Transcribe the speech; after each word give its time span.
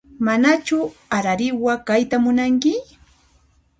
Manachu 0.25 0.79
arariwa 1.17 1.73
kayta 1.87 2.17
munanki? 2.23 2.73